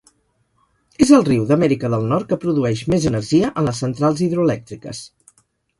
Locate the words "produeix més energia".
2.47-3.55